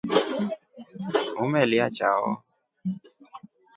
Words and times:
Umelya 1.43 1.85
chao? 1.97 2.25